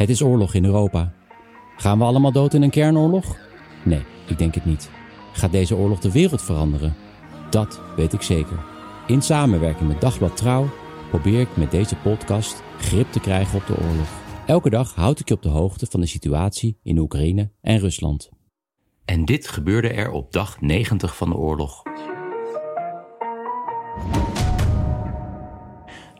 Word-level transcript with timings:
Het 0.00 0.08
is 0.08 0.22
oorlog 0.22 0.54
in 0.54 0.64
Europa. 0.64 1.12
Gaan 1.76 1.98
we 1.98 2.04
allemaal 2.04 2.32
dood 2.32 2.54
in 2.54 2.62
een 2.62 2.70
kernoorlog? 2.70 3.36
Nee, 3.84 4.02
ik 4.26 4.38
denk 4.38 4.54
het 4.54 4.64
niet. 4.64 4.90
Gaat 5.32 5.52
deze 5.52 5.76
oorlog 5.76 5.98
de 5.98 6.12
wereld 6.12 6.42
veranderen? 6.42 6.94
Dat 7.50 7.80
weet 7.96 8.12
ik 8.12 8.22
zeker. 8.22 8.64
In 9.06 9.22
samenwerking 9.22 9.88
met 9.88 10.00
Dagblad 10.00 10.36
Trouw 10.36 10.68
probeer 11.10 11.40
ik 11.40 11.56
met 11.56 11.70
deze 11.70 11.96
podcast 11.96 12.62
grip 12.78 13.12
te 13.12 13.20
krijgen 13.20 13.58
op 13.58 13.66
de 13.66 13.76
oorlog. 13.76 14.08
Elke 14.46 14.70
dag 14.70 14.94
houd 14.94 15.20
ik 15.20 15.28
je 15.28 15.34
op 15.34 15.42
de 15.42 15.48
hoogte 15.48 15.86
van 15.86 16.00
de 16.00 16.06
situatie 16.06 16.78
in 16.82 16.98
Oekraïne 16.98 17.50
en 17.60 17.78
Rusland. 17.78 18.30
En 19.04 19.24
dit 19.24 19.48
gebeurde 19.48 19.88
er 19.88 20.10
op 20.10 20.32
dag 20.32 20.60
90 20.60 21.16
van 21.16 21.28
de 21.28 21.36
oorlog. 21.36 21.82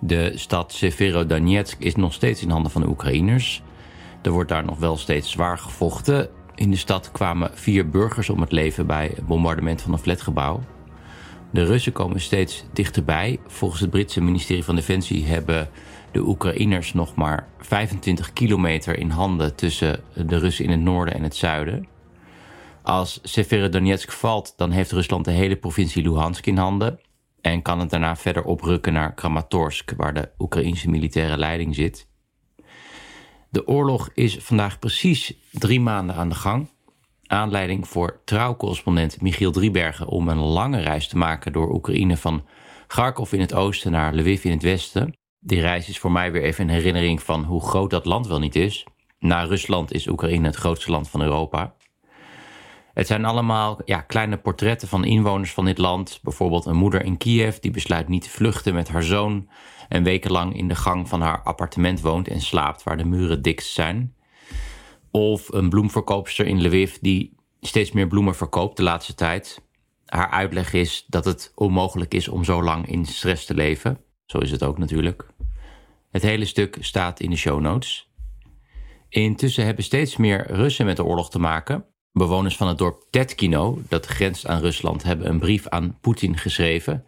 De 0.01 0.33
stad 0.35 0.73
Severodonetsk 0.73 1.79
is 1.79 1.95
nog 1.95 2.13
steeds 2.13 2.43
in 2.43 2.51
handen 2.51 2.73
van 2.73 2.81
de 2.81 2.89
Oekraïners. 2.89 3.63
Er 4.23 4.31
wordt 4.31 4.49
daar 4.49 4.65
nog 4.65 4.79
wel 4.79 4.97
steeds 4.97 5.31
zwaar 5.31 5.59
gevochten. 5.59 6.29
In 6.55 6.71
de 6.71 6.77
stad 6.77 7.11
kwamen 7.11 7.51
vier 7.55 7.91
burgers 7.91 8.31
om 8.31 8.41
het 8.41 8.53
leven 8.53 8.87
bij 8.87 9.13
het 9.15 9.27
bombardement 9.27 9.83
van 9.83 9.93
een 9.93 9.99
flatgebouw. 9.99 10.61
De 11.51 11.65
Russen 11.65 11.93
komen 11.93 12.21
steeds 12.21 12.65
dichterbij. 12.73 13.39
Volgens 13.47 13.81
het 13.81 13.91
Britse 13.91 14.21
ministerie 14.21 14.65
van 14.65 14.75
Defensie 14.75 15.27
hebben 15.27 15.69
de 16.13 16.21
Oekraïners 16.21 16.93
nog 16.93 17.15
maar 17.15 17.49
25 17.59 18.33
kilometer 18.33 18.99
in 18.99 19.11
handen 19.11 19.55
tussen 19.55 20.01
de 20.15 20.39
Russen 20.39 20.65
in 20.65 20.71
het 20.71 20.81
noorden 20.81 21.15
en 21.15 21.23
het 21.23 21.37
zuiden. 21.37 21.87
Als 22.83 23.21
Severodonetsk 23.23 24.13
valt, 24.13 24.53
dan 24.57 24.71
heeft 24.71 24.93
Rusland 24.93 25.25
de 25.25 25.31
hele 25.31 25.57
provincie 25.57 26.03
Luhansk 26.03 26.47
in 26.47 26.57
handen 26.57 27.01
en 27.41 27.63
kan 27.63 27.81
het 27.81 27.91
daarna 27.91 28.17
verder 28.17 28.45
oprukken 28.45 28.93
naar 28.93 29.15
Kramatorsk, 29.15 29.93
waar 29.97 30.15
de 30.15 30.29
Oekraïnse 30.39 30.91
militaire 30.91 31.37
leiding 31.39 31.75
zit. 31.75 32.10
De 33.53 33.67
oorlog 33.67 34.11
is 34.15 34.37
vandaag 34.37 34.79
precies 34.79 35.35
drie 35.51 35.81
maanden 35.81 36.17
aan 36.17 36.29
de 36.29 36.35
gang. 36.35 36.69
Aanleiding 37.27 37.89
voor 37.89 38.21
trouwcorrespondent 38.25 39.21
Michiel 39.21 39.53
Driebergen 39.53 40.07
om 40.07 40.29
een 40.29 40.39
lange 40.39 40.81
reis 40.81 41.09
te 41.09 41.17
maken 41.17 41.53
door 41.53 41.75
Oekraïne 41.75 42.17
van 42.17 42.47
Kharkov 42.87 43.33
in 43.33 43.41
het 43.41 43.55
oosten 43.55 43.93
naar 43.93 44.15
Lviv 44.15 44.45
in 44.45 44.51
het 44.51 44.63
westen. 44.63 45.17
Die 45.41 45.61
reis 45.61 45.89
is 45.89 45.99
voor 45.99 46.13
mij 46.13 46.33
weer 46.33 46.43
even 46.43 46.65
een 46.65 46.75
herinnering 46.75 47.23
van 47.23 47.45
hoe 47.45 47.63
groot 47.63 47.91
dat 47.91 48.05
land 48.05 48.27
wel 48.27 48.39
niet 48.39 48.57
is. 48.57 48.87
Na 49.19 49.43
Rusland 49.43 49.93
is 49.93 50.07
Oekraïne 50.07 50.47
het 50.47 50.57
grootste 50.57 50.91
land 50.91 51.09
van 51.09 51.23
Europa. 51.23 51.75
Het 52.95 53.07
zijn 53.07 53.25
allemaal 53.25 53.79
ja, 53.85 54.01
kleine 54.01 54.37
portretten 54.37 54.89
van 54.89 55.05
inwoners 55.05 55.53
van 55.53 55.65
dit 55.65 55.79
land. 55.79 56.19
Bijvoorbeeld 56.23 56.67
een 56.67 56.77
moeder 56.77 57.05
in 57.05 57.17
Kiev 57.17 57.57
die 57.57 57.71
besluit 57.71 58.09
niet 58.09 58.23
te 58.23 58.31
vluchten 58.31 58.75
met 58.75 58.89
haar 58.89 59.03
zoon 59.03 59.49
en 59.91 60.03
wekenlang 60.03 60.57
in 60.57 60.69
de 60.69 60.75
gang 60.75 61.09
van 61.09 61.21
haar 61.21 61.43
appartement 61.43 62.01
woont 62.01 62.29
en 62.29 62.41
slaapt 62.41 62.83
waar 62.83 62.97
de 62.97 63.05
muren 63.05 63.43
dikst 63.43 63.73
zijn. 63.73 64.15
Of 65.11 65.53
een 65.53 65.69
bloemverkoopster 65.69 66.47
in 66.47 66.63
Lviv 66.63 66.97
die 67.01 67.35
steeds 67.61 67.93
meer 67.93 68.07
bloemen 68.07 68.35
verkoopt 68.35 68.77
de 68.77 68.83
laatste 68.83 69.15
tijd. 69.15 69.63
Haar 70.07 70.31
uitleg 70.31 70.73
is 70.73 71.05
dat 71.09 71.25
het 71.25 71.53
onmogelijk 71.55 72.15
is 72.15 72.29
om 72.29 72.45
zo 72.45 72.63
lang 72.63 72.87
in 72.87 73.05
stress 73.05 73.47
te 73.47 73.55
leven. 73.55 73.99
Zo 74.27 74.39
is 74.39 74.51
het 74.51 74.63
ook 74.63 74.79
natuurlijk. 74.79 75.27
Het 76.11 76.23
hele 76.23 76.45
stuk 76.45 76.77
staat 76.81 77.21
in 77.21 77.31
de 77.31 77.37
show 77.37 77.61
notes. 77.61 78.13
Intussen 79.09 79.65
hebben 79.65 79.85
steeds 79.85 80.17
meer 80.17 80.47
Russen 80.53 80.87
met 80.87 80.97
de 80.97 81.05
oorlog 81.05 81.31
te 81.31 81.39
maken. 81.39 81.85
Bewoners 82.13 82.57
van 82.57 82.69
het 82.69 82.79
dorp 82.79 83.07
Tetkino, 83.11 83.79
dat 83.89 84.07
grenst 84.07 84.47
aan 84.47 84.61
Rusland, 84.61 85.03
hebben 85.03 85.29
een 85.29 85.39
brief 85.39 85.69
aan 85.69 85.99
Poetin 86.01 86.37
geschreven. 86.37 87.05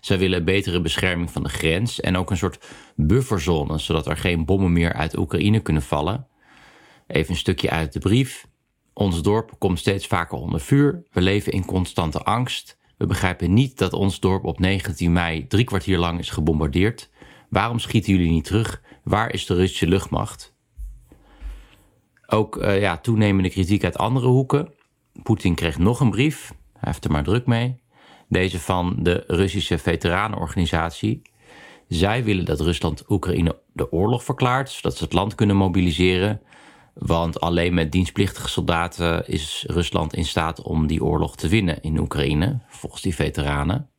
Zij 0.00 0.18
willen 0.18 0.44
betere 0.44 0.80
bescherming 0.80 1.30
van 1.30 1.42
de 1.42 1.48
grens 1.48 2.00
en 2.00 2.16
ook 2.16 2.30
een 2.30 2.36
soort 2.36 2.64
bufferzone, 2.96 3.78
zodat 3.78 4.06
er 4.06 4.16
geen 4.16 4.44
bommen 4.44 4.72
meer 4.72 4.92
uit 4.92 5.18
Oekraïne 5.18 5.60
kunnen 5.60 5.82
vallen. 5.82 6.26
Even 7.06 7.30
een 7.30 7.36
stukje 7.36 7.70
uit 7.70 7.92
de 7.92 7.98
brief. 7.98 8.46
Ons 8.92 9.22
dorp 9.22 9.54
komt 9.58 9.78
steeds 9.78 10.06
vaker 10.06 10.38
onder 10.38 10.60
vuur. 10.60 11.02
We 11.10 11.20
leven 11.20 11.52
in 11.52 11.64
constante 11.64 12.22
angst. 12.22 12.78
We 12.96 13.06
begrijpen 13.06 13.54
niet 13.54 13.78
dat 13.78 13.92
ons 13.92 14.20
dorp 14.20 14.44
op 14.44 14.58
19 14.58 15.12
mei 15.12 15.46
drie 15.46 15.64
kwartier 15.64 15.98
lang 15.98 16.18
is 16.18 16.30
gebombardeerd. 16.30 17.10
Waarom 17.48 17.78
schieten 17.78 18.12
jullie 18.12 18.30
niet 18.30 18.44
terug? 18.44 18.82
Waar 19.04 19.32
is 19.32 19.46
de 19.46 19.54
Russische 19.54 19.86
luchtmacht? 19.86 20.54
Ook 22.26 22.56
uh, 22.56 22.80
ja, 22.80 22.98
toenemende 22.98 23.50
kritiek 23.50 23.84
uit 23.84 23.98
andere 23.98 24.26
hoeken. 24.26 24.74
Poetin 25.22 25.54
kreeg 25.54 25.78
nog 25.78 26.00
een 26.00 26.10
brief. 26.10 26.52
Hij 26.72 26.82
heeft 26.92 27.04
er 27.04 27.10
maar 27.10 27.24
druk 27.24 27.46
mee. 27.46 27.80
Deze 28.28 28.60
van 28.60 28.96
de 28.98 29.24
Russische 29.26 29.78
veteranenorganisatie. 29.78 31.22
Zij 31.88 32.24
willen 32.24 32.44
dat 32.44 32.60
Rusland 32.60 33.04
Oekraïne 33.08 33.58
de 33.72 33.92
oorlog 33.92 34.24
verklaart, 34.24 34.70
zodat 34.70 34.96
ze 34.96 35.04
het 35.04 35.12
land 35.12 35.34
kunnen 35.34 35.56
mobiliseren. 35.56 36.40
Want 36.94 37.40
alleen 37.40 37.74
met 37.74 37.92
dienstplichtige 37.92 38.48
soldaten 38.48 39.28
is 39.28 39.64
Rusland 39.66 40.14
in 40.14 40.24
staat 40.24 40.62
om 40.62 40.86
die 40.86 41.04
oorlog 41.04 41.36
te 41.36 41.48
winnen 41.48 41.82
in 41.82 41.98
Oekraïne, 41.98 42.60
volgens 42.68 43.02
die 43.02 43.14
veteranen. 43.14 43.90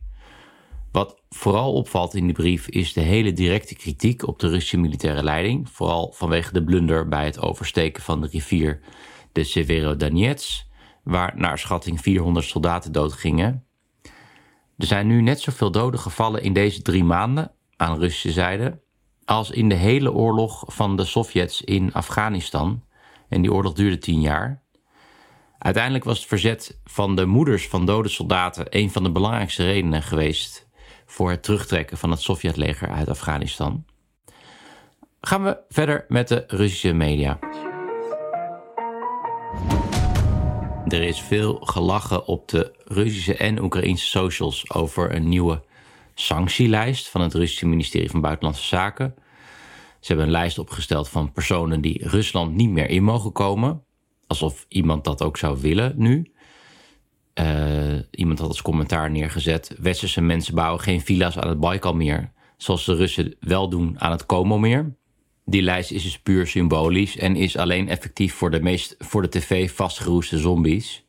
Wat 0.91 1.21
vooral 1.29 1.73
opvalt 1.73 2.15
in 2.15 2.23
die 2.23 2.33
brief 2.33 2.67
is 2.67 2.93
de 2.93 3.01
hele 3.01 3.33
directe 3.33 3.75
kritiek 3.75 4.27
op 4.27 4.39
de 4.39 4.47
Russische 4.47 4.77
militaire 4.77 5.23
leiding, 5.23 5.69
vooral 5.69 6.13
vanwege 6.15 6.53
de 6.53 6.63
blunder 6.63 7.07
bij 7.07 7.25
het 7.25 7.39
oversteken 7.39 8.03
van 8.03 8.21
de 8.21 8.27
rivier 8.27 8.79
de 9.31 9.43
Severodonets, 9.43 10.69
waar 11.03 11.33
naar 11.35 11.59
schatting 11.59 12.01
400 12.01 12.45
soldaten 12.45 12.91
doodgingen. 12.91 13.66
Er 14.77 14.87
zijn 14.87 15.07
nu 15.07 15.21
net 15.21 15.41
zoveel 15.41 15.71
doden 15.71 15.99
gevallen 15.99 16.43
in 16.43 16.53
deze 16.53 16.81
drie 16.81 17.03
maanden 17.03 17.51
aan 17.75 17.99
Russische 17.99 18.31
zijde 18.31 18.79
als 19.25 19.51
in 19.51 19.69
de 19.69 19.75
hele 19.75 20.13
oorlog 20.13 20.63
van 20.67 20.95
de 20.95 21.05
Sovjets 21.05 21.61
in 21.61 21.93
Afghanistan. 21.93 22.83
En 23.29 23.41
die 23.41 23.53
oorlog 23.53 23.73
duurde 23.73 23.97
tien 23.97 24.21
jaar. 24.21 24.61
Uiteindelijk 25.57 26.03
was 26.03 26.17
het 26.17 26.27
verzet 26.27 26.79
van 26.83 27.15
de 27.15 27.25
moeders 27.25 27.67
van 27.67 27.85
dode 27.85 28.09
soldaten 28.09 28.65
een 28.69 28.91
van 28.91 29.03
de 29.03 29.11
belangrijkste 29.11 29.63
redenen 29.63 30.03
geweest 30.03 30.67
voor 31.05 31.29
het 31.29 31.43
terugtrekken 31.43 31.97
van 31.97 32.11
het 32.11 32.21
Sovjetleger 32.21 32.89
uit 32.89 33.09
Afghanistan. 33.09 33.85
Gaan 35.21 35.43
we 35.43 35.57
verder 35.69 36.05
met 36.07 36.27
de 36.27 36.43
Russische 36.47 36.93
media. 36.93 37.39
Er 40.87 41.03
is 41.03 41.21
veel 41.21 41.55
gelachen 41.55 42.27
op 42.27 42.47
de 42.47 42.73
Russische 42.85 43.35
en 43.35 43.61
Oekraïnse 43.61 44.05
socials 44.05 44.73
over 44.73 45.15
een 45.15 45.29
nieuwe 45.29 45.61
sanctielijst 46.13 47.09
van 47.09 47.21
het 47.21 47.33
Russische 47.33 47.67
ministerie 47.67 48.09
van 48.09 48.21
Buitenlandse 48.21 48.67
Zaken. 48.67 49.15
Ze 49.99 50.07
hebben 50.07 50.25
een 50.25 50.31
lijst 50.31 50.59
opgesteld 50.59 51.09
van 51.09 51.31
personen 51.31 51.81
die 51.81 52.07
Rusland 52.07 52.55
niet 52.55 52.69
meer 52.69 52.89
in 52.89 53.03
mogen 53.03 53.31
komen. 53.31 53.83
Alsof 54.27 54.65
iemand 54.67 55.03
dat 55.03 55.21
ook 55.21 55.37
zou 55.37 55.61
willen 55.61 55.93
nu. 55.95 56.31
Uh, 57.35 57.99
iemand 58.11 58.39
had 58.39 58.47
als 58.47 58.61
commentaar 58.61 59.11
neergezet: 59.11 59.75
Westerse 59.79 60.21
mensen 60.21 60.55
bouwen 60.55 60.81
geen 60.81 61.01
villa's 61.01 61.37
aan 61.37 61.49
het 61.49 61.59
Baikal 61.59 61.93
meer, 61.93 62.31
zoals 62.57 62.85
de 62.85 62.95
Russen 62.95 63.35
wel 63.39 63.69
doen 63.69 63.99
aan 63.99 64.11
het 64.11 64.25
Komo-meer. 64.25 64.95
Die 65.49 65.61
lijst 65.61 65.91
is 65.91 66.03
dus 66.03 66.19
puur 66.19 66.47
symbolisch 66.47 67.17
en 67.17 67.35
is 67.35 67.57
alleen 67.57 67.89
effectief 67.89 68.33
voor 68.33 68.51
de 68.51 68.61
meest 68.61 68.95
voor 68.99 69.21
de 69.21 69.29
tv 69.29 69.71
vastgeroeste 69.71 70.37
zombies. 70.37 71.05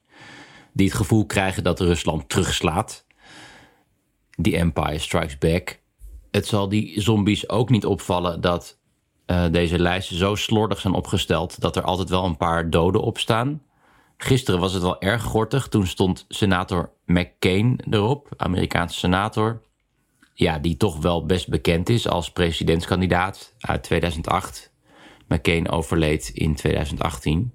Die 0.73 0.87
het 0.87 0.97
gevoel 0.97 1.27
krijgen 1.27 1.63
dat 1.63 1.81
Rusland 1.81 2.29
terugslaat. 2.29 3.07
The 4.43 4.57
Empire 4.57 4.99
Strikes 4.99 5.39
Back. 5.39 5.79
Het 6.31 6.47
zal 6.47 6.69
die 6.69 7.01
zombies 7.01 7.49
ook 7.49 7.71
niet 7.71 7.87
opvallen 7.87 8.41
dat 8.41 8.79
uh, 9.27 9.45
deze 9.51 9.79
lijsten 9.79 10.17
zo 10.17 10.35
slordig 10.35 10.81
zijn 10.81 10.95
opgesteld 10.95 11.61
dat 11.61 11.77
er 11.77 11.83
altijd 11.83 12.09
wel 12.09 12.25
een 12.25 12.37
paar 12.37 12.71
doden 12.71 13.03
op 13.03 13.19
staan. 13.19 13.63
Gisteren 14.17 14.61
was 14.61 14.73
het 14.73 14.83
wel 14.83 15.01
erg 15.01 15.23
gortig. 15.23 15.69
Toen 15.69 15.87
stond 15.87 16.25
senator 16.29 16.91
McCain 17.07 17.81
erop, 17.91 18.29
Amerikaanse 18.37 18.99
senator. 18.99 19.63
Ja, 20.39 20.59
die 20.59 20.77
toch 20.77 20.99
wel 21.01 21.27
best 21.27 21.49
bekend 21.49 21.89
is 21.89 22.09
als 22.09 22.31
presidentskandidaat 22.31 23.55
uit 23.59 23.83
2008. 23.83 24.73
McCain 25.29 25.69
overleed 25.69 26.29
in 26.29 26.55
2018. 26.55 27.53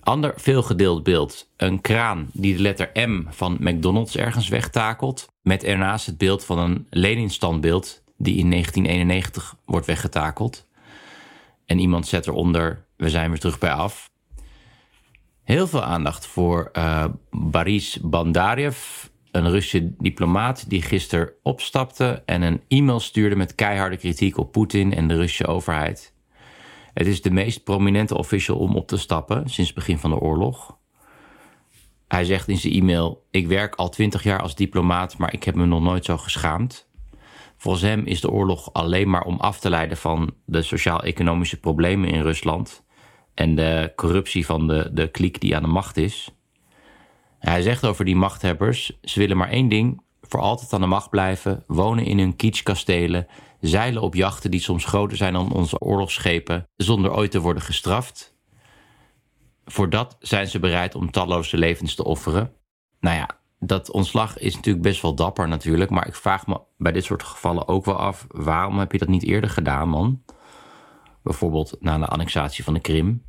Ander 0.00 0.32
veelgedeeld 0.36 1.02
beeld. 1.02 1.50
Een 1.56 1.80
kraan 1.80 2.30
die 2.32 2.56
de 2.56 2.62
letter 2.62 2.90
M 2.94 3.24
van 3.28 3.56
McDonald's 3.60 4.16
ergens 4.16 4.48
wegtakelt. 4.48 5.28
Met 5.42 5.64
ernaast 5.64 6.06
het 6.06 6.18
beeld 6.18 6.44
van 6.44 6.58
een 6.58 6.86
Lenin-standbeeld 6.90 8.02
die 8.16 8.36
in 8.36 8.50
1991 8.50 9.56
wordt 9.64 9.86
weggetakeld. 9.86 10.66
En 11.66 11.78
iemand 11.78 12.06
zet 12.06 12.26
eronder, 12.26 12.86
we 12.96 13.10
zijn 13.10 13.30
weer 13.30 13.40
terug 13.40 13.58
bij 13.58 13.72
af. 13.72 14.10
Heel 15.42 15.66
veel 15.66 15.82
aandacht 15.82 16.26
voor 16.26 16.70
uh, 16.72 17.04
Boris 17.30 17.98
Bandariev, 18.02 19.08
een 19.32 19.50
Russische 19.50 19.94
diplomaat 19.98 20.70
die 20.70 20.82
gisteren 20.82 21.32
opstapte 21.42 22.22
en 22.26 22.42
een 22.42 22.62
e-mail 22.68 23.00
stuurde 23.00 23.36
met 23.36 23.54
keiharde 23.54 23.96
kritiek 23.96 24.38
op 24.38 24.52
Poetin 24.52 24.94
en 24.94 25.08
de 25.08 25.14
Russische 25.14 25.46
overheid. 25.46 26.14
Het 26.94 27.06
is 27.06 27.22
de 27.22 27.30
meest 27.30 27.64
prominente 27.64 28.16
official 28.16 28.58
om 28.58 28.76
op 28.76 28.86
te 28.86 28.96
stappen 28.96 29.48
sinds 29.48 29.70
het 29.70 29.78
begin 29.78 29.98
van 29.98 30.10
de 30.10 30.18
oorlog. 30.18 30.78
Hij 32.08 32.24
zegt 32.24 32.48
in 32.48 32.56
zijn 32.56 32.72
e-mail: 32.72 33.26
Ik 33.30 33.46
werk 33.46 33.74
al 33.74 33.88
twintig 33.88 34.22
jaar 34.22 34.42
als 34.42 34.54
diplomaat, 34.54 35.18
maar 35.18 35.32
ik 35.32 35.44
heb 35.44 35.54
me 35.54 35.66
nog 35.66 35.82
nooit 35.82 36.04
zo 36.04 36.16
geschaamd. 36.16 36.88
Volgens 37.56 37.84
hem 37.84 38.06
is 38.06 38.20
de 38.20 38.30
oorlog 38.30 38.72
alleen 38.72 39.10
maar 39.10 39.22
om 39.24 39.36
af 39.36 39.60
te 39.60 39.70
leiden 39.70 39.96
van 39.96 40.34
de 40.44 40.62
sociaal-economische 40.62 41.60
problemen 41.60 42.08
in 42.08 42.22
Rusland 42.22 42.84
en 43.34 43.54
de 43.54 43.92
corruptie 43.96 44.46
van 44.46 44.66
de, 44.66 44.90
de 44.92 45.08
kliek 45.08 45.40
die 45.40 45.56
aan 45.56 45.62
de 45.62 45.68
macht 45.68 45.96
is. 45.96 46.30
Hij 47.40 47.62
zegt 47.62 47.86
over 47.86 48.04
die 48.04 48.16
machthebbers: 48.16 48.98
ze 49.02 49.18
willen 49.18 49.36
maar 49.36 49.48
één 49.48 49.68
ding: 49.68 50.02
voor 50.22 50.40
altijd 50.40 50.72
aan 50.72 50.80
de 50.80 50.86
macht 50.86 51.10
blijven, 51.10 51.64
wonen 51.66 52.04
in 52.04 52.18
hun 52.18 52.36
kitschkastelen, 52.36 53.26
zeilen 53.60 54.02
op 54.02 54.14
jachten 54.14 54.50
die 54.50 54.60
soms 54.60 54.84
groter 54.84 55.16
zijn 55.16 55.32
dan 55.32 55.52
onze 55.52 55.80
oorlogsschepen, 55.80 56.68
zonder 56.76 57.14
ooit 57.14 57.30
te 57.30 57.40
worden 57.40 57.62
gestraft. 57.62 58.38
Voor 59.64 59.90
dat 59.90 60.16
zijn 60.20 60.46
ze 60.46 60.58
bereid 60.58 60.94
om 60.94 61.10
talloze 61.10 61.56
levens 61.56 61.94
te 61.94 62.04
offeren. 62.04 62.52
Nou 63.00 63.16
ja, 63.16 63.28
dat 63.58 63.90
ontslag 63.90 64.38
is 64.38 64.54
natuurlijk 64.54 64.84
best 64.84 65.02
wel 65.02 65.14
dapper 65.14 65.48
natuurlijk, 65.48 65.90
maar 65.90 66.06
ik 66.06 66.14
vraag 66.14 66.46
me 66.46 66.60
bij 66.78 66.92
dit 66.92 67.04
soort 67.04 67.22
gevallen 67.22 67.68
ook 67.68 67.84
wel 67.84 67.98
af, 67.98 68.26
waarom 68.28 68.78
heb 68.78 68.92
je 68.92 68.98
dat 68.98 69.08
niet 69.08 69.24
eerder 69.24 69.50
gedaan, 69.50 69.88
man? 69.88 70.22
Bijvoorbeeld 71.22 71.76
na 71.80 71.98
de 71.98 72.06
annexatie 72.06 72.64
van 72.64 72.74
de 72.74 72.80
Krim. 72.80 73.24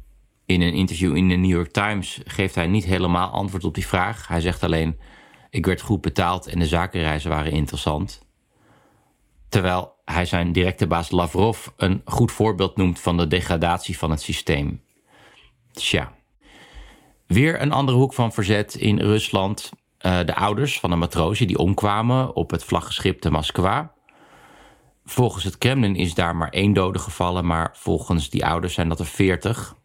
In 0.51 0.61
een 0.61 0.73
interview 0.73 1.15
in 1.15 1.29
de 1.29 1.35
New 1.35 1.49
York 1.49 1.71
Times 1.71 2.19
geeft 2.25 2.55
hij 2.55 2.67
niet 2.67 2.85
helemaal 2.85 3.29
antwoord 3.29 3.63
op 3.63 3.73
die 3.73 3.87
vraag. 3.87 4.27
Hij 4.27 4.41
zegt 4.41 4.63
alleen: 4.63 4.99
Ik 5.49 5.65
werd 5.65 5.81
goed 5.81 6.01
betaald 6.01 6.47
en 6.47 6.59
de 6.59 6.67
zakenreizen 6.67 7.29
waren 7.29 7.51
interessant. 7.51 8.21
Terwijl 9.49 9.93
hij 10.05 10.25
zijn 10.25 10.51
directe 10.51 10.87
baas 10.87 11.11
Lavrov 11.11 11.67
een 11.77 12.01
goed 12.05 12.31
voorbeeld 12.31 12.77
noemt 12.77 12.99
van 12.99 13.17
de 13.17 13.27
degradatie 13.27 13.97
van 13.97 14.11
het 14.11 14.21
systeem. 14.21 14.81
Tja. 15.71 16.13
Weer 17.27 17.61
een 17.61 17.71
andere 17.71 17.97
hoek 17.97 18.13
van 18.13 18.33
verzet 18.33 18.75
in 18.75 18.99
Rusland. 18.99 19.69
Uh, 20.01 20.19
de 20.25 20.35
ouders 20.35 20.79
van 20.79 20.91
een 20.91 20.99
matroosje 20.99 21.45
die 21.45 21.57
omkwamen 21.57 22.35
op 22.35 22.51
het 22.51 22.63
vlaggenschip 22.63 23.21
de 23.21 23.31
Moskwa. 23.31 23.93
Volgens 25.05 25.43
het 25.43 25.57
Kremlin 25.57 25.95
is 25.95 26.13
daar 26.13 26.35
maar 26.35 26.49
één 26.49 26.73
dode 26.73 26.99
gevallen, 26.99 27.45
maar 27.45 27.71
volgens 27.73 28.29
die 28.29 28.45
ouders 28.45 28.73
zijn 28.73 28.89
dat 28.89 28.99
er 28.99 29.05
veertig. 29.05 29.79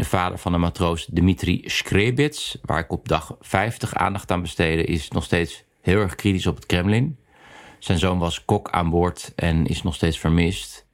De 0.00 0.06
vader 0.06 0.38
van 0.38 0.52
de 0.52 0.58
matroos 0.58 1.08
Dmitri 1.12 1.62
Skrebits, 1.64 2.58
waar 2.62 2.78
ik 2.78 2.92
op 2.92 3.08
dag 3.08 3.36
50 3.40 3.94
aandacht 3.94 4.30
aan 4.30 4.42
besteedde, 4.42 4.84
is 4.84 5.10
nog 5.10 5.24
steeds 5.24 5.64
heel 5.80 6.00
erg 6.00 6.14
kritisch 6.14 6.46
op 6.46 6.54
het 6.54 6.66
Kremlin. 6.66 7.18
Zijn 7.78 7.98
zoon 7.98 8.18
was 8.18 8.44
kok 8.44 8.70
aan 8.70 8.90
boord 8.90 9.32
en 9.36 9.66
is 9.66 9.82
nog 9.82 9.94
steeds 9.94 10.18
vermist. 10.18 10.86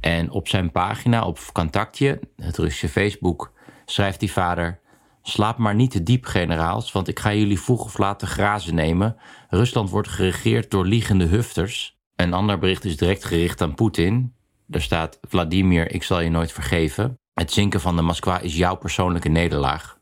En 0.00 0.30
op 0.30 0.48
zijn 0.48 0.70
pagina 0.70 1.24
op 1.24 1.38
Contactje, 1.52 2.20
het 2.36 2.58
Russische 2.58 2.88
Facebook, 2.88 3.52
schrijft 3.84 4.20
die 4.20 4.32
vader: 4.32 4.80
Slaap 5.22 5.58
maar 5.58 5.74
niet 5.74 5.90
te 5.90 6.02
diep, 6.02 6.24
generaals, 6.24 6.92
want 6.92 7.08
ik 7.08 7.18
ga 7.18 7.34
jullie 7.34 7.60
vroeg 7.60 7.84
of 7.84 7.98
laat 7.98 8.18
te 8.18 8.26
grazen 8.26 8.74
nemen. 8.74 9.16
Rusland 9.48 9.90
wordt 9.90 10.08
geregeerd 10.08 10.70
door 10.70 10.86
liegende 10.86 11.24
hufters. 11.24 11.98
Een 12.16 12.32
ander 12.32 12.58
bericht 12.58 12.84
is 12.84 12.96
direct 12.96 13.24
gericht 13.24 13.60
aan 13.60 13.74
Poetin. 13.74 14.34
Daar 14.66 14.82
staat: 14.82 15.18
Vladimir, 15.22 15.90
ik 15.90 16.02
zal 16.02 16.20
je 16.20 16.30
nooit 16.30 16.52
vergeven. 16.52 17.18
Het 17.40 17.52
zinken 17.52 17.80
van 17.80 17.96
de 17.96 18.02
Moskwa 18.02 18.40
is 18.40 18.56
jouw 18.56 18.74
persoonlijke 18.74 19.28
nederlaag. 19.28 19.98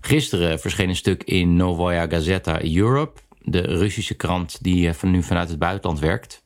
Gisteren 0.00 0.60
verscheen 0.60 0.88
een 0.88 0.96
stuk 0.96 1.22
in 1.22 1.56
Novaya 1.56 2.06
Gazeta 2.06 2.64
Europe, 2.64 3.20
de 3.38 3.60
Russische 3.60 4.14
krant 4.14 4.62
die 4.62 4.88
eh, 4.88 4.94
van 4.94 5.10
nu 5.10 5.22
vanuit 5.22 5.48
het 5.48 5.58
buitenland 5.58 5.98
werkt. 5.98 6.44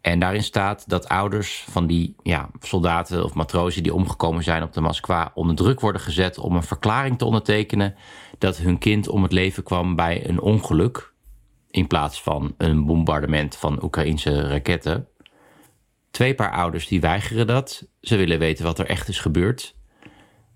En 0.00 0.18
daarin 0.18 0.42
staat 0.42 0.88
dat 0.88 1.08
ouders 1.08 1.64
van 1.68 1.86
die 1.86 2.14
ja, 2.22 2.50
soldaten 2.60 3.24
of 3.24 3.34
matrozen 3.34 3.82
die 3.82 3.94
omgekomen 3.94 4.42
zijn 4.42 4.62
op 4.62 4.72
de 4.72 4.80
Moskwa 4.80 5.30
onder 5.34 5.56
druk 5.56 5.80
worden 5.80 6.00
gezet 6.00 6.38
om 6.38 6.56
een 6.56 6.62
verklaring 6.62 7.18
te 7.18 7.24
ondertekenen 7.24 7.94
dat 8.38 8.56
hun 8.56 8.78
kind 8.78 9.08
om 9.08 9.22
het 9.22 9.32
leven 9.32 9.62
kwam 9.62 9.96
bij 9.96 10.28
een 10.28 10.40
ongeluk 10.40 11.12
in 11.70 11.86
plaats 11.86 12.22
van 12.22 12.54
een 12.56 12.84
bombardement 12.86 13.56
van 13.56 13.82
Oekraïnse 13.82 14.48
raketten. 14.48 15.08
Twee 16.10 16.34
paar 16.34 16.52
ouders 16.52 16.86
die 16.86 17.00
weigeren 17.00 17.46
dat. 17.46 17.86
Ze 18.00 18.16
willen 18.16 18.38
weten 18.38 18.64
wat 18.64 18.78
er 18.78 18.86
echt 18.86 19.08
is 19.08 19.18
gebeurd. 19.18 19.74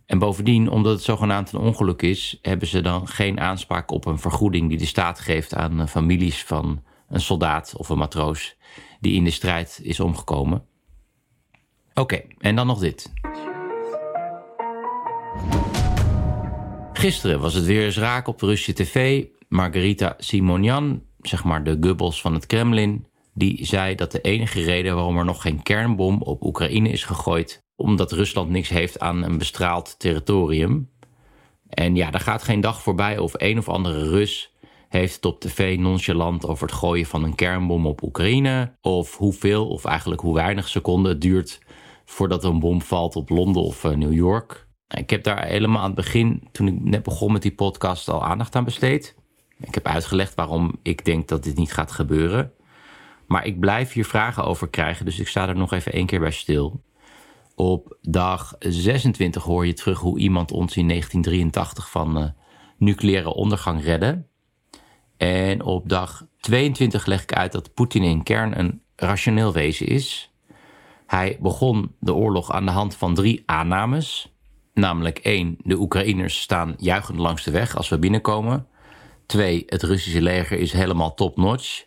En 0.06 0.18
bovendien, 0.18 0.70
omdat 0.70 0.92
het 0.92 1.02
zogenaamd 1.02 1.52
een 1.52 1.60
ongeluk 1.60 2.02
is, 2.02 2.38
hebben 2.42 2.68
ze 2.68 2.80
dan 2.80 3.08
geen 3.08 3.40
aanspraak 3.40 3.90
op 3.90 4.06
een 4.06 4.18
vergoeding 4.18 4.68
die 4.68 4.78
de 4.78 4.86
staat 4.86 5.20
geeft 5.20 5.54
aan 5.54 5.88
families 5.88 6.44
van 6.44 6.82
een 7.08 7.20
soldaat 7.20 7.74
of 7.76 7.88
een 7.88 7.98
matroos 7.98 8.56
die 9.00 9.14
in 9.14 9.24
de 9.24 9.30
strijd 9.30 9.80
is 9.82 10.00
omgekomen. 10.00 10.64
Oké, 11.94 12.22
en 12.38 12.56
dan 12.56 12.66
nog 12.66 12.78
dit. 12.78 13.12
Gisteren 16.92 17.40
was 17.40 17.54
het 17.54 17.64
weer 17.64 17.84
eens 17.84 17.98
raak 17.98 18.28
op 18.28 18.38
de 18.38 18.46
Russische 18.46 18.72
tv. 18.72 19.24
Margarita 19.48 20.14
Simonian, 20.18 21.02
zeg 21.20 21.44
maar 21.44 21.64
de 21.64 21.76
gubbels 21.80 22.20
van 22.20 22.34
het 22.34 22.46
Kremlin, 22.46 23.06
die 23.34 23.66
zei 23.66 23.94
dat 23.94 24.12
de 24.12 24.20
enige 24.20 24.62
reden 24.62 24.94
waarom 24.94 25.18
er 25.18 25.24
nog 25.24 25.42
geen 25.42 25.62
kernbom 25.62 26.22
op 26.22 26.44
Oekraïne 26.44 26.88
is 26.88 27.04
gegooid, 27.04 27.62
omdat 27.76 28.12
Rusland 28.12 28.50
niks 28.50 28.68
heeft 28.68 29.00
aan 29.00 29.22
een 29.22 29.38
bestraald 29.38 29.98
territorium. 29.98 30.90
En 31.68 31.96
ja, 31.96 32.10
daar 32.10 32.20
gaat 32.20 32.42
geen 32.42 32.60
dag 32.60 32.82
voorbij 32.82 33.18
of 33.18 33.32
een 33.36 33.58
of 33.58 33.68
andere 33.68 34.08
Rus 34.08 34.52
heeft 34.88 35.14
het 35.14 35.24
op 35.24 35.40
tv 35.40 35.78
nonchalant 35.78 36.46
over 36.46 36.66
het 36.66 36.76
gooien 36.76 37.06
van 37.06 37.24
een 37.24 37.34
kernbom 37.34 37.86
op 37.86 38.02
Oekraïne. 38.02 38.76
Of 38.80 39.16
hoeveel, 39.16 39.68
of 39.68 39.84
eigenlijk 39.84 40.20
hoe 40.20 40.34
weinig 40.34 40.68
seconden 40.68 41.12
het 41.12 41.20
duurt 41.20 41.60
voordat 42.04 42.44
een 42.44 42.58
bom 42.58 42.82
valt 42.82 43.16
op 43.16 43.28
Londen 43.28 43.62
of 43.62 43.84
eh, 43.84 43.90
New 43.90 44.12
York. 44.12 44.66
Ik 44.88 45.10
heb 45.10 45.24
daar 45.24 45.46
helemaal 45.46 45.80
aan 45.80 45.86
het 45.86 45.94
begin, 45.94 46.48
toen 46.52 46.66
ik 46.66 46.80
net 46.80 47.02
begon 47.02 47.32
met 47.32 47.42
die 47.42 47.54
podcast, 47.54 48.08
al 48.08 48.24
aandacht 48.24 48.54
aan 48.54 48.64
besteed. 48.64 49.14
Ik 49.60 49.74
heb 49.74 49.86
uitgelegd 49.86 50.34
waarom 50.34 50.78
ik 50.82 51.04
denk 51.04 51.28
dat 51.28 51.44
dit 51.44 51.56
niet 51.56 51.72
gaat 51.72 51.92
gebeuren. 51.92 52.52
Maar 53.26 53.46
ik 53.46 53.60
blijf 53.60 53.92
hier 53.92 54.04
vragen 54.04 54.44
over 54.44 54.68
krijgen, 54.68 55.04
dus 55.04 55.18
ik 55.18 55.28
sta 55.28 55.48
er 55.48 55.56
nog 55.56 55.72
even 55.72 55.92
één 55.92 56.06
keer 56.06 56.20
bij 56.20 56.30
stil. 56.30 56.82
Op 57.54 57.96
dag 58.00 58.56
26 58.58 59.42
hoor 59.42 59.66
je 59.66 59.72
terug 59.72 59.98
hoe 59.98 60.18
iemand 60.18 60.52
ons 60.52 60.76
in 60.76 60.88
1983 60.88 61.90
van 61.90 62.18
uh, 62.18 62.28
nucleaire 62.78 63.34
ondergang 63.34 63.82
redde. 63.82 64.26
En 65.16 65.62
op 65.62 65.88
dag 65.88 66.26
22 66.40 67.06
leg 67.06 67.22
ik 67.22 67.32
uit 67.32 67.52
dat 67.52 67.74
Poetin 67.74 68.02
in 68.02 68.22
kern 68.22 68.58
een 68.58 68.82
rationeel 68.96 69.52
wezen 69.52 69.86
is. 69.86 70.32
Hij 71.06 71.38
begon 71.40 71.94
de 72.00 72.14
oorlog 72.14 72.50
aan 72.50 72.64
de 72.64 72.70
hand 72.70 72.96
van 72.96 73.14
drie 73.14 73.42
aannames. 73.46 74.32
Namelijk 74.74 75.18
één, 75.18 75.56
de 75.62 75.78
Oekraïners 75.78 76.40
staan 76.40 76.74
juichend 76.78 77.18
langs 77.18 77.44
de 77.44 77.50
weg 77.50 77.76
als 77.76 77.88
we 77.88 77.98
binnenkomen. 77.98 78.66
Twee, 79.26 79.62
het 79.66 79.82
Russische 79.82 80.22
leger 80.22 80.58
is 80.58 80.72
helemaal 80.72 81.14
top-notch. 81.14 81.84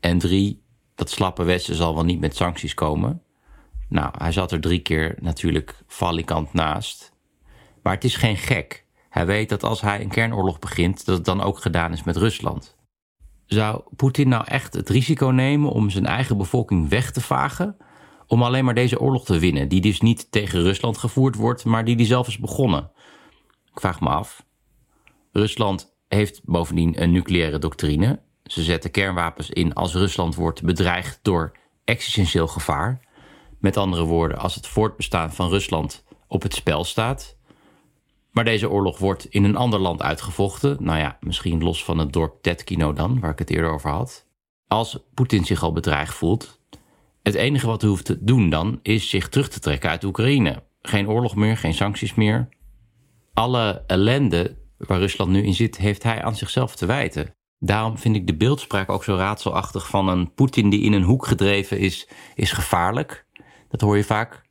En 0.00 0.18
drie, 0.18 0.62
dat 1.00 1.10
slappe 1.10 1.42
Westen 1.42 1.74
zal 1.74 1.94
wel 1.94 2.04
niet 2.04 2.20
met 2.20 2.36
sancties 2.36 2.74
komen. 2.74 3.22
Nou, 3.88 4.14
hij 4.18 4.32
zat 4.32 4.52
er 4.52 4.60
drie 4.60 4.78
keer 4.78 5.16
natuurlijk 5.20 5.82
valikant 5.86 6.52
naast. 6.52 7.12
Maar 7.82 7.94
het 7.94 8.04
is 8.04 8.16
geen 8.16 8.36
gek. 8.36 8.86
Hij 9.08 9.26
weet 9.26 9.48
dat 9.48 9.62
als 9.62 9.80
hij 9.80 10.00
een 10.00 10.08
kernoorlog 10.08 10.58
begint, 10.58 11.04
dat 11.04 11.16
het 11.16 11.24
dan 11.24 11.42
ook 11.42 11.58
gedaan 11.58 11.92
is 11.92 12.02
met 12.02 12.16
Rusland. 12.16 12.76
Zou 13.46 13.82
Poetin 13.96 14.28
nou 14.28 14.44
echt 14.44 14.74
het 14.74 14.88
risico 14.88 15.26
nemen 15.26 15.70
om 15.70 15.90
zijn 15.90 16.06
eigen 16.06 16.36
bevolking 16.36 16.88
weg 16.88 17.10
te 17.10 17.20
vagen? 17.20 17.76
Om 18.26 18.42
alleen 18.42 18.64
maar 18.64 18.74
deze 18.74 19.00
oorlog 19.00 19.24
te 19.24 19.38
winnen, 19.38 19.68
die 19.68 19.80
dus 19.80 20.00
niet 20.00 20.30
tegen 20.30 20.62
Rusland 20.62 20.98
gevoerd 20.98 21.34
wordt, 21.34 21.64
maar 21.64 21.84
die 21.84 21.96
die 21.96 22.06
zelf 22.06 22.28
is 22.28 22.38
begonnen? 22.38 22.90
Ik 23.72 23.80
vraag 23.80 24.00
me 24.00 24.08
af. 24.08 24.44
Rusland 25.32 25.96
heeft 26.08 26.40
bovendien 26.44 27.02
een 27.02 27.12
nucleaire 27.12 27.58
doctrine. 27.58 28.20
Ze 28.50 28.62
zetten 28.62 28.90
kernwapens 28.90 29.50
in 29.50 29.74
als 29.74 29.94
Rusland 29.94 30.34
wordt 30.34 30.62
bedreigd 30.62 31.18
door 31.22 31.52
existentieel 31.84 32.46
gevaar. 32.46 33.00
Met 33.58 33.76
andere 33.76 34.04
woorden, 34.04 34.38
als 34.38 34.54
het 34.54 34.66
voortbestaan 34.66 35.32
van 35.32 35.48
Rusland 35.48 36.04
op 36.26 36.42
het 36.42 36.54
spel 36.54 36.84
staat. 36.84 37.36
Maar 38.30 38.44
deze 38.44 38.70
oorlog 38.70 38.98
wordt 38.98 39.24
in 39.24 39.44
een 39.44 39.56
ander 39.56 39.80
land 39.80 40.02
uitgevochten. 40.02 40.76
Nou 40.80 40.98
ja, 40.98 41.16
misschien 41.20 41.62
los 41.62 41.84
van 41.84 41.98
het 41.98 42.12
dorp 42.12 42.42
Tetkino 42.42 42.92
dan, 42.92 43.20
waar 43.20 43.30
ik 43.30 43.38
het 43.38 43.50
eerder 43.50 43.70
over 43.70 43.90
had. 43.90 44.26
Als 44.66 44.98
Poetin 45.14 45.44
zich 45.44 45.62
al 45.62 45.72
bedreigd 45.72 46.14
voelt. 46.14 46.60
Het 47.22 47.34
enige 47.34 47.66
wat 47.66 47.80
hij 47.80 47.90
hoeft 47.90 48.04
te 48.04 48.24
doen 48.24 48.50
dan 48.50 48.80
is 48.82 49.10
zich 49.10 49.28
terug 49.28 49.48
te 49.48 49.60
trekken 49.60 49.90
uit 49.90 50.04
Oekraïne. 50.04 50.62
Geen 50.82 51.08
oorlog 51.08 51.34
meer, 51.34 51.56
geen 51.56 51.74
sancties 51.74 52.14
meer. 52.14 52.48
Alle 53.32 53.84
ellende 53.86 54.56
waar 54.76 54.98
Rusland 54.98 55.30
nu 55.30 55.42
in 55.42 55.54
zit, 55.54 55.76
heeft 55.76 56.02
hij 56.02 56.22
aan 56.22 56.36
zichzelf 56.36 56.76
te 56.76 56.86
wijten. 56.86 57.34
Daarom 57.62 57.98
vind 57.98 58.16
ik 58.16 58.26
de 58.26 58.36
beeldspraak 58.36 58.90
ook 58.90 59.04
zo 59.04 59.16
raadselachtig 59.16 59.88
van 59.88 60.08
een 60.08 60.34
Poetin 60.34 60.70
die 60.70 60.82
in 60.82 60.92
een 60.92 61.02
hoek 61.02 61.26
gedreven 61.26 61.78
is, 61.78 62.08
is 62.34 62.52
gevaarlijk. 62.52 63.26
Dat 63.68 63.80
hoor 63.80 63.96
je 63.96 64.04
vaak. 64.04 64.42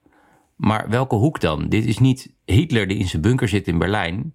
Maar 0.56 0.90
welke 0.90 1.16
hoek 1.16 1.40
dan? 1.40 1.70
Dit 1.70 1.86
is 1.86 1.98
niet 1.98 2.34
Hitler 2.46 2.88
die 2.88 2.98
in 2.98 3.08
zijn 3.08 3.22
bunker 3.22 3.48
zit 3.48 3.68
in 3.68 3.78
Berlijn. 3.78 4.34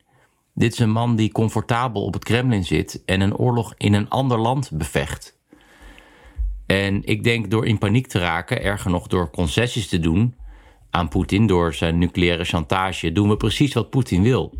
Dit 0.54 0.72
is 0.72 0.78
een 0.78 0.90
man 0.90 1.16
die 1.16 1.32
comfortabel 1.32 2.04
op 2.04 2.14
het 2.14 2.24
Kremlin 2.24 2.64
zit 2.64 3.02
en 3.04 3.20
een 3.20 3.36
oorlog 3.36 3.74
in 3.76 3.94
een 3.94 4.08
ander 4.08 4.38
land 4.38 4.70
bevecht. 4.72 5.38
En 6.66 7.04
ik 7.04 7.24
denk 7.24 7.50
door 7.50 7.66
in 7.66 7.78
paniek 7.78 8.06
te 8.06 8.18
raken, 8.18 8.62
erger 8.62 8.90
nog 8.90 9.06
door 9.06 9.30
concessies 9.30 9.88
te 9.88 10.00
doen 10.00 10.34
aan 10.90 11.08
Poetin, 11.08 11.46
door 11.46 11.74
zijn 11.74 11.98
nucleaire 11.98 12.44
chantage, 12.44 13.12
doen 13.12 13.28
we 13.28 13.36
precies 13.36 13.74
wat 13.74 13.90
Poetin 13.90 14.22
wil. 14.22 14.54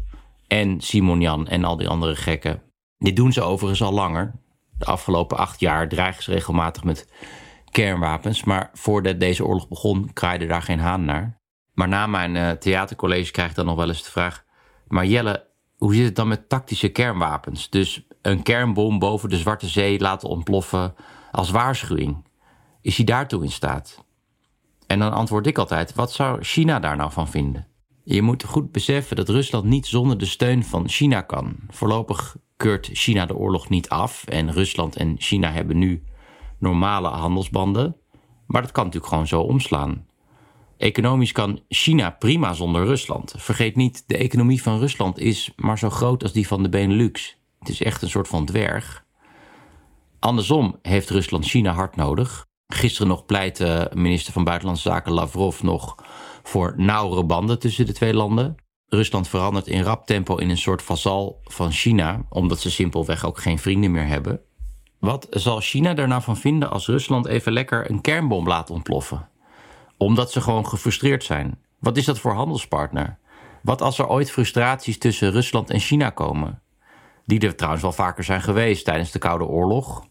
En 0.47 0.81
Simon 0.81 1.21
Jan 1.21 1.49
en 1.49 1.65
al 1.65 1.77
die 1.77 1.89
andere 1.89 2.17
gekken. 2.17 2.63
Dit 3.05 3.17
doen 3.17 3.33
ze 3.33 3.43
overigens 3.43 3.83
al 3.83 3.93
langer. 3.93 4.33
De 4.79 4.85
afgelopen 4.85 5.37
acht 5.37 5.61
jaar 5.61 5.89
dreigen 5.89 6.23
ze 6.23 6.33
regelmatig 6.33 6.85
met 6.85 7.09
kernwapens. 7.71 8.45
Maar 8.45 8.71
voordat 8.73 9.21
deze 9.21 9.45
oorlog 9.45 9.69
begon, 9.69 10.13
kraaide 10.13 10.47
daar 10.47 10.63
geen 10.63 10.79
haan 10.79 11.05
naar. 11.05 11.41
Maar 11.73 11.89
na 11.89 12.07
mijn 12.07 12.35
uh, 12.35 12.51
theatercollege 12.51 13.33
krijg 13.33 13.51
ik 13.51 13.57
dan 13.57 13.67
nog 13.67 13.77
wel 13.77 13.89
eens 13.89 14.05
de 14.05 14.11
vraag: 14.11 14.45
Maar 14.89 15.07
Jelle, 15.07 15.47
hoe 15.77 15.95
zit 15.95 16.05
het 16.05 16.17
dan 16.17 16.29
met 16.29 16.49
tactische 16.49 16.89
kernwapens? 16.89 17.71
Dus 17.71 18.07
een 18.23 18.43
kernbom 18.43 18.99
boven 18.99 19.29
de 19.29 19.39
Zwarte 19.39 19.69
Zee 19.69 20.01
laten 20.01 20.29
ontploffen 20.29 20.95
als 21.31 21.51
waarschuwing. 21.51 22.25
Is 22.81 22.97
hij 22.97 23.05
daartoe 23.05 23.43
in 23.43 23.51
staat? 23.51 24.05
En 24.87 24.99
dan 24.99 25.13
antwoord 25.13 25.47
ik 25.47 25.59
altijd: 25.59 25.95
wat 25.95 26.13
zou 26.13 26.43
China 26.43 26.81
daar 26.81 26.97
nou 26.97 27.13
van 27.13 27.29
vinden? 27.29 27.67
Je 28.07 28.23
moet 28.23 28.45
goed 28.45 28.73
beseffen 28.73 29.17
dat 29.17 29.29
Rusland 29.29 29.65
niet 29.65 29.87
zonder 29.87 30.19
de 30.19 30.27
steun 30.27 30.65
van 30.65 30.89
China 30.89 31.21
kan. 31.21 31.57
Voorlopig 31.69 32.37
keurt 32.57 32.91
China 32.93 33.27
de 33.27 33.37
oorlog 33.37 33.69
niet 33.69 33.89
af 33.89 34.25
en 34.27 34.53
Rusland 34.53 34.97
en 34.97 35.15
China 35.19 35.51
hebben 35.51 35.79
nu 35.79 36.03
normale 36.59 37.09
handelsbanden. 37.09 37.97
Maar 38.47 38.63
dat 38.63 38.73
kan 38.73 38.85
natuurlijk 38.85 39.13
gewoon 39.13 39.27
zo 39.27 39.41
omslaan. 39.41 40.07
Economisch 40.77 41.33
kan 41.33 41.61
China 41.69 42.11
prima 42.11 42.53
zonder 42.53 42.85
Rusland. 42.85 43.35
Vergeet 43.37 43.77
niet, 43.77 44.05
de 44.07 44.17
economie 44.17 44.63
van 44.63 44.79
Rusland 44.79 45.19
is 45.19 45.53
maar 45.57 45.79
zo 45.79 45.91
groot 45.91 46.23
als 46.23 46.33
die 46.33 46.47
van 46.47 46.63
de 46.63 46.69
Benelux. 46.69 47.39
Het 47.59 47.69
is 47.69 47.83
echt 47.83 48.03
een 48.03 48.11
soort 48.11 48.29
van 48.29 48.45
dwerg. 48.45 49.05
Andersom 50.19 50.79
heeft 50.83 51.11
Rusland 51.11 51.45
China 51.45 51.73
hard 51.73 51.97
nodig. 51.97 52.47
Gisteren 52.75 53.09
nog 53.09 53.27
pleitte 53.27 53.91
minister 53.95 54.33
van 54.33 54.45
Buitenlandse 54.45 54.89
Zaken 54.89 55.13
Lavrov 55.13 55.63
nog 55.63 55.95
voor 56.43 56.75
nauwere 56.77 57.25
banden 57.25 57.59
tussen 57.59 57.87
de 57.87 57.93
twee 57.93 58.15
landen. 58.15 58.57
Rusland 58.89 59.29
verandert 59.29 59.67
in 59.67 59.83
rap 59.83 60.07
tempo 60.07 60.37
in 60.37 60.51
een 60.51 60.59
soort 60.59 60.83
vazal 60.83 61.41
van 61.45 61.73
China, 61.73 62.25
omdat 62.29 62.61
ze 62.61 62.71
simpelweg 62.71 63.27
ook 63.27 63.39
geen 63.39 63.59
vrienden 63.59 63.91
meer 63.91 64.07
hebben. 64.07 64.41
Wat 64.99 65.27
zal 65.31 65.61
China 65.61 65.97
er 65.97 66.09
nou 66.09 66.23
van 66.23 66.37
vinden 66.37 66.71
als 66.71 66.87
Rusland 66.87 67.27
even 67.27 67.53
lekker 67.53 67.91
een 67.91 68.01
kernbom 68.01 68.49
laat 68.49 68.71
ontploffen? 68.71 69.29
Omdat 69.97 70.33
ze 70.33 70.41
gewoon 70.41 70.67
gefrustreerd 70.67 71.25
zijn. 71.25 71.59
Wat 71.79 71.97
is 71.97 72.05
dat 72.05 72.19
voor 72.19 72.33
handelspartner? 72.33 73.19
Wat 73.63 73.83
als 73.83 73.99
er 73.99 74.09
ooit 74.09 74.31
frustraties 74.31 74.99
tussen 74.99 75.31
Rusland 75.31 75.71
en 75.71 75.81
China 75.81 76.11
komen? 76.11 76.63
Die 77.27 77.41
er 77.41 77.55
trouwens 77.55 77.83
wel 77.83 77.93
vaker 77.93 78.25
zijn 78.25 78.43
geweest 78.43 78.85
tijdens 78.85 79.11
de 79.11 79.19
Koude 79.19 79.45
Oorlog. 79.45 80.05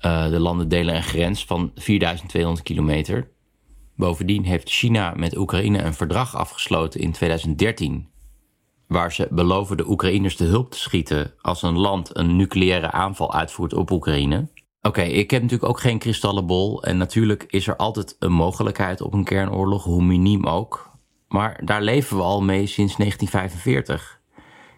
Uh, 0.00 0.28
de 0.28 0.40
landen 0.40 0.68
delen 0.68 0.96
een 0.96 1.02
grens 1.02 1.44
van 1.44 1.70
4200 1.74 2.62
kilometer. 2.62 3.28
Bovendien 3.96 4.44
heeft 4.44 4.70
China 4.70 5.12
met 5.16 5.36
Oekraïne 5.36 5.82
een 5.82 5.94
verdrag 5.94 6.36
afgesloten 6.36 7.00
in 7.00 7.12
2013, 7.12 8.08
waar 8.86 9.12
ze 9.12 9.28
beloven 9.30 9.76
de 9.76 9.88
Oekraïners 9.88 10.36
te 10.36 10.44
hulp 10.44 10.70
te 10.70 10.78
schieten 10.78 11.34
als 11.40 11.62
een 11.62 11.78
land 11.78 12.16
een 12.16 12.36
nucleaire 12.36 12.90
aanval 12.90 13.34
uitvoert 13.34 13.74
op 13.74 13.90
Oekraïne. 13.90 14.48
Oké, 14.82 15.02
ik 15.02 15.30
heb 15.30 15.42
natuurlijk 15.42 15.70
ook 15.70 15.80
geen 15.80 15.98
kristallenbol 15.98 16.82
en 16.82 16.96
natuurlijk 16.96 17.44
is 17.48 17.66
er 17.66 17.76
altijd 17.76 18.16
een 18.18 18.32
mogelijkheid 18.32 19.00
op 19.00 19.12
een 19.12 19.24
kernoorlog, 19.24 19.84
hoe 19.84 20.02
miniem 20.02 20.46
ook. 20.46 20.90
Maar 21.28 21.60
daar 21.64 21.82
leven 21.82 22.16
we 22.16 22.22
al 22.22 22.42
mee 22.42 22.66
sinds 22.66 22.96
1945. 22.96 24.15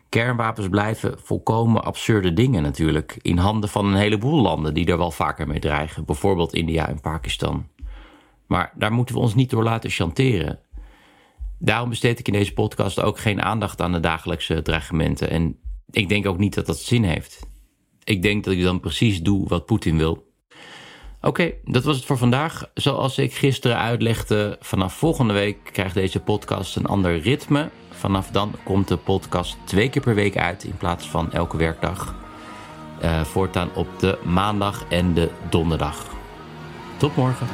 Kernwapens 0.08 0.68
blijven 0.68 1.18
volkomen 1.22 1.84
absurde 1.84 2.32
dingen 2.32 2.62
natuurlijk, 2.62 3.18
in 3.22 3.38
handen 3.38 3.68
van 3.68 3.86
een 3.86 3.94
heleboel 3.94 4.42
landen 4.42 4.74
die 4.74 4.86
er 4.86 4.98
wel 4.98 5.10
vaker 5.10 5.46
mee 5.46 5.58
dreigen, 5.58 6.04
bijvoorbeeld 6.04 6.54
India 6.54 6.88
en 6.88 7.00
Pakistan. 7.00 7.66
Maar 8.46 8.72
daar 8.76 8.92
moeten 8.92 9.14
we 9.14 9.20
ons 9.20 9.34
niet 9.34 9.50
door 9.50 9.62
laten 9.62 9.90
chanteren. 9.90 10.60
Daarom 11.58 11.88
besteed 11.88 12.18
ik 12.18 12.26
in 12.26 12.32
deze 12.32 12.52
podcast 12.52 13.00
ook 13.00 13.18
geen 13.18 13.42
aandacht 13.42 13.80
aan 13.80 13.92
de 13.92 14.00
dagelijkse 14.00 14.62
dreigementen. 14.62 15.30
En 15.30 15.58
ik 15.90 16.08
denk 16.08 16.26
ook 16.26 16.38
niet 16.38 16.54
dat 16.54 16.66
dat 16.66 16.78
zin 16.78 17.04
heeft. 17.04 17.46
Ik 18.04 18.22
denk 18.22 18.44
dat 18.44 18.54
ik 18.54 18.62
dan 18.62 18.80
precies 18.80 19.22
doe 19.22 19.48
wat 19.48 19.66
Poetin 19.66 19.96
wil. 19.96 20.27
Oké, 21.20 21.52
dat 21.64 21.84
was 21.84 21.96
het 21.96 22.04
voor 22.04 22.18
vandaag. 22.18 22.70
Zoals 22.74 23.18
ik 23.18 23.34
gisteren 23.34 23.78
uitlegde, 23.78 24.56
vanaf 24.60 24.94
volgende 24.94 25.32
week 25.32 25.56
krijgt 25.72 25.94
deze 25.94 26.20
podcast 26.20 26.76
een 26.76 26.86
ander 26.86 27.18
ritme. 27.20 27.68
Vanaf 27.90 28.30
dan 28.30 28.54
komt 28.64 28.88
de 28.88 28.96
podcast 28.96 29.56
twee 29.64 29.90
keer 29.90 30.02
per 30.02 30.14
week 30.14 30.36
uit 30.36 30.64
in 30.64 30.76
plaats 30.76 31.08
van 31.08 31.32
elke 31.32 31.56
werkdag. 31.56 32.14
Uh, 33.02 33.24
voortaan 33.24 33.74
op 33.74 33.86
de 33.98 34.18
maandag 34.24 34.84
en 34.88 35.14
de 35.14 35.30
donderdag. 35.50 36.06
Tot 36.96 37.16
morgen. 37.16 37.46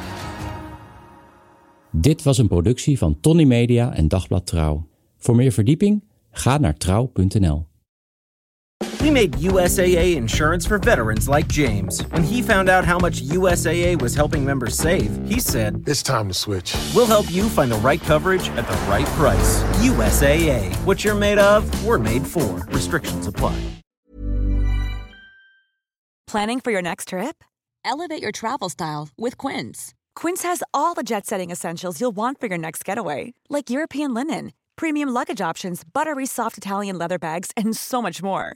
Dit 1.91 2.23
was 2.23 2.37
een 2.37 2.47
productie 2.47 2.97
van 2.97 3.19
Tony 3.19 3.43
Media 3.43 3.93
en 3.93 4.07
Dagblad 4.07 4.45
Trouw. 4.45 4.87
Voor 5.17 5.35
meer 5.35 5.51
verdieping 5.51 6.03
ga 6.31 6.57
naar 6.57 6.77
trouw.nl. 6.77 7.67
We 9.05 9.11
made 9.11 9.33
USAA 9.33 10.15
insurance 10.15 10.65
for 10.65 10.79
veterans 10.79 11.29
like 11.29 11.47
James. 11.47 12.01
When 12.09 12.23
he 12.23 12.41
found 12.41 12.69
out 12.69 12.85
how 12.85 12.97
much 12.97 13.21
USAA 13.21 14.01
was 14.01 14.15
helping 14.15 14.43
members 14.43 14.75
save, 14.75 15.11
he 15.27 15.39
said, 15.39 15.83
It's 15.85 16.01
time 16.01 16.27
to 16.27 16.33
switch. 16.33 16.75
We'll 16.95 17.05
help 17.05 17.31
you 17.31 17.47
find 17.47 17.71
the 17.71 17.77
right 17.77 18.01
coverage 18.01 18.49
at 18.57 18.67
the 18.67 18.73
right 18.89 19.05
price. 19.05 19.61
USAA. 19.83 20.75
What 20.85 21.03
you're 21.03 21.13
made 21.13 21.37
of, 21.37 21.61
we're 21.85 21.99
made 21.99 22.25
for. 22.25 22.63
Restrictions 22.69 23.27
apply. 23.27 23.55
Planning 26.25 26.59
for 26.59 26.71
your 26.71 26.81
next 26.81 27.09
trip? 27.09 27.43
Elevate 27.85 28.23
your 28.23 28.31
travel 28.31 28.69
style 28.69 29.09
with 29.19 29.37
Quince. 29.37 29.93
Quince 30.15 30.41
has 30.41 30.63
all 30.73 30.95
the 30.95 31.03
jet 31.03 31.27
setting 31.27 31.51
essentials 31.51 32.01
you'll 32.01 32.15
want 32.15 32.39
for 32.39 32.47
your 32.47 32.57
next 32.57 32.83
getaway, 32.83 33.35
like 33.49 33.69
European 33.69 34.15
linen, 34.15 34.51
premium 34.75 35.09
luggage 35.09 35.41
options, 35.41 35.83
buttery 35.83 36.25
soft 36.25 36.57
Italian 36.57 36.97
leather 36.97 37.19
bags, 37.19 37.51
and 37.55 37.77
so 37.77 38.01
much 38.01 38.23
more. 38.23 38.55